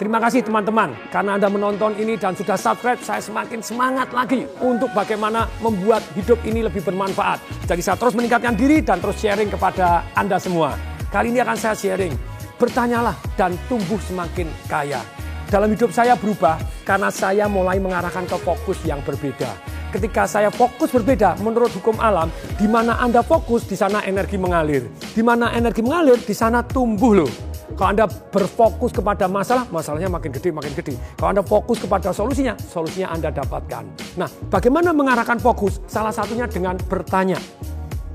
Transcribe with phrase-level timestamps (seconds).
[0.00, 2.96] Terima kasih teman-teman karena Anda menonton ini dan sudah subscribe.
[3.04, 7.36] Saya semakin semangat lagi untuk bagaimana membuat hidup ini lebih bermanfaat.
[7.68, 10.72] Jadi saya terus meningkatkan diri dan terus sharing kepada Anda semua.
[11.12, 12.16] Kali ini akan saya sharing.
[12.56, 15.04] Bertanyalah dan tumbuh semakin kaya.
[15.52, 16.56] Dalam hidup saya berubah
[16.88, 19.52] karena saya mulai mengarahkan ke fokus yang berbeda.
[19.92, 24.88] Ketika saya fokus berbeda menurut hukum alam, di mana Anda fokus, di sana energi mengalir.
[25.12, 27.49] Di mana energi mengalir, di sana tumbuh loh.
[27.78, 30.94] Kalau Anda berfokus kepada masalah, masalahnya makin gede, makin gede.
[31.16, 33.84] Kalau Anda fokus kepada solusinya, solusinya Anda dapatkan.
[34.20, 35.80] Nah, bagaimana mengarahkan fokus?
[35.86, 37.40] Salah satunya dengan bertanya.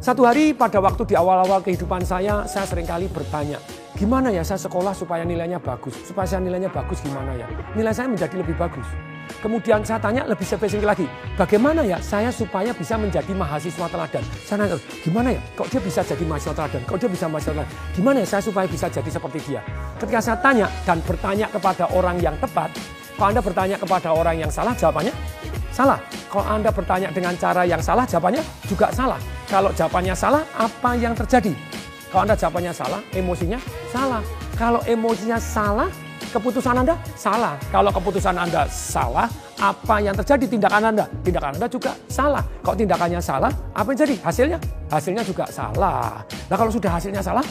[0.05, 3.57] Satu hari pada waktu di awal-awal kehidupan saya, saya sering kali bertanya,
[3.95, 5.95] gimana ya saya sekolah supaya nilainya bagus?
[6.03, 7.47] Supaya saya nilainya bagus gimana ya?
[7.73, 8.85] Nilai saya menjadi lebih bagus.
[9.41, 14.21] Kemudian saya tanya lebih spesifik lagi, bagaimana ya saya supaya bisa menjadi mahasiswa teladan?
[14.45, 16.81] Saya nanya, gimana ya kok dia bisa jadi mahasiswa teladan?
[16.85, 17.69] Kok dia bisa mahasiswa teladan?
[17.97, 19.61] Gimana ya saya supaya bisa jadi seperti dia?
[19.97, 22.69] Ketika saya tanya dan bertanya kepada orang yang tepat,
[23.17, 25.13] kalau Anda bertanya kepada orang yang salah, jawabannya
[25.73, 25.99] salah.
[26.29, 29.17] Kalau Anda bertanya dengan cara yang salah, jawabannya juga salah.
[29.49, 31.53] Kalau jawabannya salah, apa yang terjadi?
[32.15, 33.59] Kalau Anda jawabannya salah, emosinya
[33.91, 34.23] salah.
[34.55, 35.91] Kalau emosinya salah,
[36.31, 37.59] keputusan Anda salah.
[37.67, 39.27] Kalau keputusan Anda salah,
[39.59, 41.11] apa yang terjadi tindakan Anda?
[41.27, 42.39] Tindakan Anda juga salah.
[42.63, 44.15] Kalau tindakannya salah, apa yang jadi?
[44.23, 44.63] Hasilnya?
[44.87, 46.23] Hasilnya juga salah.
[46.47, 47.43] Nah kalau sudah hasilnya salah,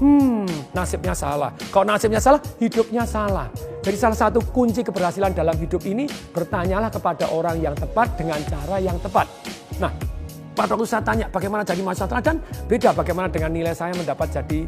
[0.00, 1.52] hmm, nasibnya salah.
[1.68, 3.52] Kalau nasibnya salah, hidupnya salah.
[3.84, 8.80] Jadi salah satu kunci keberhasilan dalam hidup ini, bertanyalah kepada orang yang tepat dengan cara
[8.80, 9.28] yang tepat.
[9.76, 9.92] Nah,
[10.58, 14.66] pada waktu saya tanya bagaimana jadi mahasiswa teladan, beda bagaimana dengan nilai saya mendapat jadi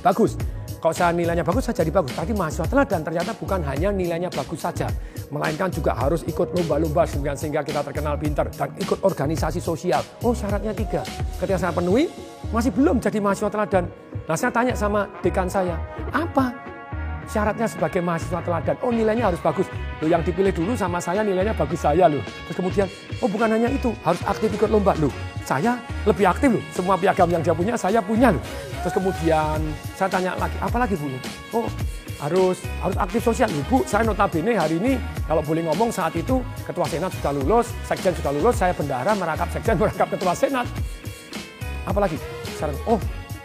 [0.00, 0.40] bagus.
[0.80, 2.16] Kalau saya nilainya bagus, saya jadi bagus.
[2.16, 4.88] Tadi mahasiswa teladan ternyata bukan hanya nilainya bagus saja.
[5.28, 8.48] Melainkan juga harus ikut lomba-lomba sehingga kita terkenal pintar.
[8.48, 10.00] Dan ikut organisasi sosial.
[10.24, 11.02] Oh syaratnya tiga.
[11.36, 12.08] Ketika saya penuhi,
[12.54, 13.84] masih belum jadi mahasiswa teladan.
[14.24, 15.76] Nah saya tanya sama dekan saya,
[16.14, 16.65] apa
[17.26, 18.76] syaratnya sebagai mahasiswa teladan.
[18.82, 19.66] Oh nilainya harus bagus.
[20.02, 22.22] Loh yang dipilih dulu sama saya nilainya bagus saya loh.
[22.48, 22.86] Terus kemudian,
[23.20, 25.12] oh bukan hanya itu, harus aktif ikut lomba loh.
[25.42, 26.62] Saya lebih aktif loh.
[26.72, 28.42] Semua piagam yang dia punya saya punya loh.
[28.86, 29.58] Terus kemudian
[29.98, 31.06] saya tanya lagi, apa lagi Bu?
[31.54, 31.66] Oh
[32.16, 33.48] harus harus aktif sosial.
[33.68, 34.96] Bu, saya notabene hari ini
[35.28, 39.48] kalau boleh ngomong saat itu ketua senat sudah lulus, sekjen sudah lulus, saya bendara merangkap
[39.52, 40.66] sekjen, merangkap ketua senat.
[41.86, 42.16] Apalagi?
[42.56, 42.98] Sekarang, oh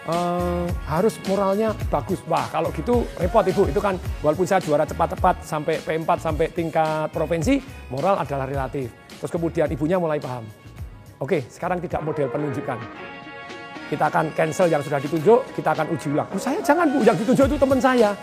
[0.07, 2.21] uh, harus moralnya bagus.
[2.25, 3.69] Wah, kalau gitu repot Ibu.
[3.69, 8.89] Itu kan walaupun saya juara cepat-cepat sampai P4 sampai tingkat provinsi, moral adalah relatif.
[9.21, 10.45] Terus kemudian ibunya mulai paham.
[11.21, 12.81] Oke, sekarang tidak model penunjukan.
[13.91, 16.25] Kita akan cancel yang sudah ditunjuk, kita akan uji ulang.
[16.31, 18.15] Oh, saya jangan Bu, yang ditunjuk itu teman saya.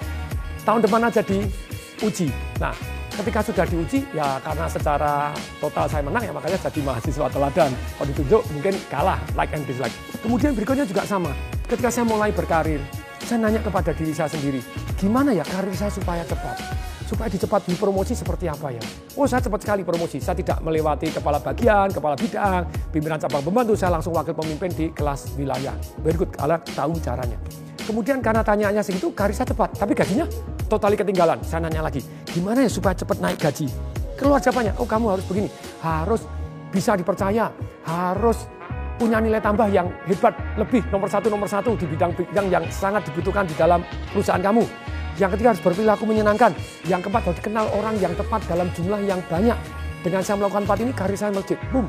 [0.64, 2.32] Tahun depan aja diuji.
[2.58, 2.72] Nah,
[3.14, 5.30] ketika sudah diuji ya karena secara
[5.60, 7.70] total saya menang ya makanya jadi mahasiswa teladan.
[7.70, 9.94] Kalau ditunjuk mungkin kalah like and dislike.
[10.24, 11.30] Kemudian berikutnya juga sama.
[11.68, 12.80] Ketika saya mulai berkarir,
[13.28, 14.64] saya nanya kepada diri saya sendiri,
[14.96, 16.56] gimana ya karir saya supaya cepat?
[17.04, 18.80] Supaya dicepat dipromosi seperti apa ya?
[19.12, 23.76] Oh saya cepat sekali promosi, saya tidak melewati kepala bagian, kepala bidang, pimpinan cabang pembantu,
[23.76, 25.76] saya langsung wakil pemimpin di kelas wilayah.
[26.00, 27.36] Berikut, kalian tahu caranya.
[27.84, 30.24] Kemudian karena tanyanya segitu, karir saya cepat, tapi gajinya
[30.72, 31.36] totali ketinggalan.
[31.44, 32.00] Saya nanya lagi,
[32.32, 33.68] gimana ya supaya cepat naik gaji?
[34.16, 35.52] Keluar jawabannya, oh kamu harus begini,
[35.84, 36.24] harus
[36.72, 37.52] bisa dipercaya,
[37.84, 38.48] harus
[38.98, 43.46] punya nilai tambah yang hebat, lebih nomor satu nomor satu di bidang-bidang yang sangat dibutuhkan
[43.46, 44.66] di dalam perusahaan kamu.
[45.18, 46.52] Yang ketiga harus berperilaku menyenangkan.
[46.86, 49.58] Yang keempat harus dikenal orang yang tepat dalam jumlah yang banyak.
[50.02, 51.58] Dengan saya melakukan empat ini, karir saya melejit.
[51.74, 51.86] Boom.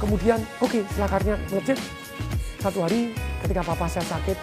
[0.00, 1.78] Kemudian, oke, okay, setelah karirnya melejit,
[2.60, 3.12] satu hari
[3.44, 4.38] ketika papa saya sakit,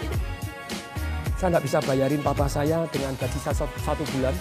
[1.38, 4.34] saya nggak bisa bayarin papa saya dengan gaji saya satu bulan.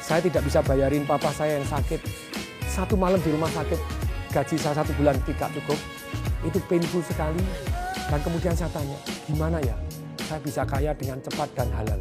[0.00, 2.00] Saya tidak bisa bayarin papa saya yang sakit.
[2.64, 3.80] Satu malam di rumah sakit,
[4.32, 6.01] gaji saya satu bulan tidak cukup
[6.46, 7.42] itu painful sekali.
[8.10, 9.76] Dan kemudian saya tanya, gimana ya
[10.28, 12.00] saya bisa kaya dengan cepat dan halal?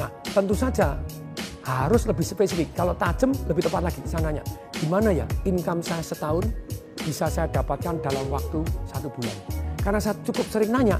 [0.00, 0.98] Nah, tentu saja
[1.62, 2.74] harus lebih spesifik.
[2.74, 4.02] Kalau tajam, lebih tepat lagi.
[4.02, 4.42] Saya nanya,
[4.74, 6.46] gimana ya income saya setahun
[7.02, 9.36] bisa saya dapatkan dalam waktu satu bulan?
[9.82, 10.98] Karena saya cukup sering nanya,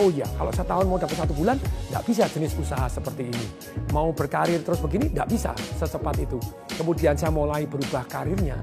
[0.00, 1.56] oh ya kalau setahun mau dapat satu bulan,
[1.92, 3.46] nggak bisa jenis usaha seperti ini.
[3.92, 6.40] Mau berkarir terus begini, nggak bisa secepat itu.
[6.80, 8.56] Kemudian saya mulai berubah karirnya,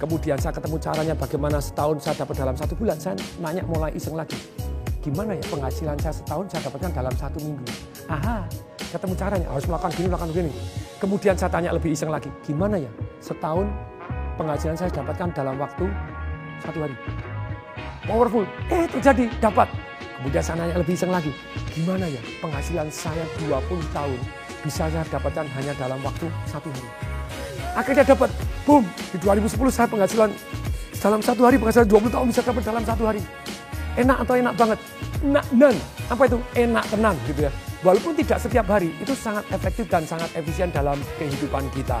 [0.00, 2.96] Kemudian saya ketemu caranya bagaimana setahun saya dapat dalam satu bulan.
[2.96, 4.40] Saya nanya mulai iseng lagi.
[5.04, 7.64] Gimana ya penghasilan saya setahun saya dapatkan dalam satu minggu.
[8.08, 8.48] Aha,
[8.80, 10.52] ketemu caranya harus melakukan gini, melakukan begini.
[10.96, 12.32] Kemudian saya tanya lebih iseng lagi.
[12.48, 12.88] Gimana ya
[13.20, 13.68] setahun
[14.40, 15.84] penghasilan saya dapatkan dalam waktu
[16.64, 16.96] satu hari.
[18.08, 18.48] Powerful.
[18.72, 19.68] Eh terjadi, dapat.
[20.20, 21.32] Kemudian saya nanya lebih iseng lagi.
[21.76, 23.52] Gimana ya penghasilan saya 20
[23.92, 24.20] tahun
[24.64, 26.88] bisa saya dapatkan hanya dalam waktu satu hari.
[27.76, 28.28] Akhirnya dapat,
[28.70, 30.30] boom, di 2010 saya penghasilan
[31.02, 33.18] dalam satu hari penghasilan 20 tahun bisa dapat dalam satu hari.
[33.98, 34.78] Enak atau enak banget?
[35.26, 35.74] Enak dan
[36.06, 36.38] apa itu?
[36.54, 37.52] Enak tenang gitu ya.
[37.82, 41.98] walaupun tidak setiap hari, itu sangat efektif dan sangat efisien dalam kehidupan kita.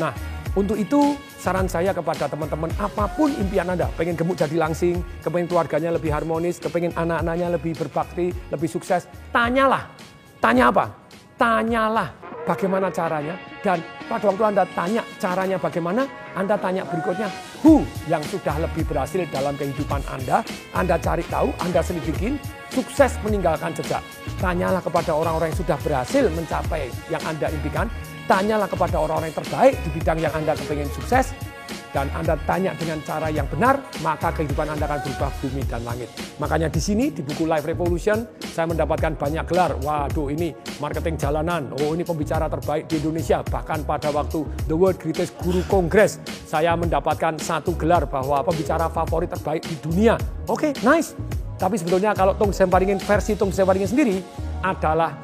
[0.00, 0.14] Nah,
[0.54, 5.50] untuk itu saran saya kepada teman-teman apa pun impian Anda, pengen gemuk jadi langsing, kepengen
[5.50, 9.90] keluarganya lebih harmonis, kepengen anak-anaknya lebih berbakti, lebih sukses, tanyalah.
[10.38, 10.94] Tanya apa?
[11.36, 12.08] Tanyalah
[12.46, 13.34] bagaimana caranya
[13.66, 16.06] dan pada waktu Anda tanya caranya bagaimana,
[16.38, 17.26] Anda tanya berikutnya
[17.66, 22.38] who yang sudah lebih berhasil dalam kehidupan Anda, Anda cari tahu, Anda selidikin,
[22.70, 24.06] sukses meninggalkan jejak.
[24.38, 27.90] Tanyalah kepada orang-orang yang sudah berhasil mencapai yang Anda impikan,
[28.30, 31.34] tanyalah kepada orang-orang yang terbaik di bidang yang Anda kepengen sukses,
[31.94, 36.08] dan Anda tanya dengan cara yang benar, maka kehidupan Anda akan berubah bumi dan langit.
[36.38, 39.76] Makanya di sini, di buku Life Revolution, saya mendapatkan banyak gelar.
[39.80, 41.70] Waduh, ini marketing jalanan.
[41.82, 43.44] Oh, ini pembicara terbaik di Indonesia.
[43.44, 49.32] Bahkan pada waktu The World Greatest Guru Congress, saya mendapatkan satu gelar bahwa pembicara favorit
[49.32, 50.16] terbaik di dunia.
[50.46, 51.12] Oke, okay, nice.
[51.56, 54.16] Tapi sebetulnya kalau Tung Semparingin versi Tung Semparingin sendiri
[54.60, 55.16] adalah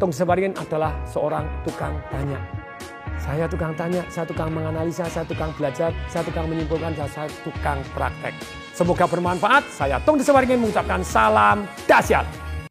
[0.00, 2.65] Tung Semparingin adalah seorang tukang tanya.
[3.26, 7.82] Saya tukang tanya, saya tukang menganalisa, saya tukang belajar, saya tukang menyimpulkan, dan saya tukang
[7.90, 8.30] praktek.
[8.70, 9.66] Semoga bermanfaat.
[9.66, 12.45] Saya Tung Desawaringin mengucapkan salam dahsyat.